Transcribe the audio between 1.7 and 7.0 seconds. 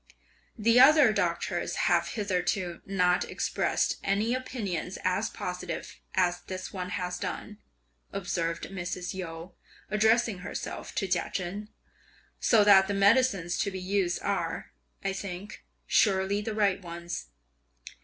have hitherto not expressed any opinions as positive as this one